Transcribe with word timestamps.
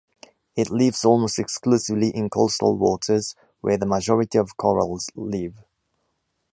It 0.55 0.71
lives 0.71 1.05
almost 1.05 1.37
exclusively 1.37 2.09
in 2.09 2.31
coastal 2.31 2.75
waters, 2.75 3.35
where 3.59 3.77
the 3.77 3.85
majority 3.85 4.39
of 4.39 4.57
corals 4.57 5.11
live. 5.13 5.63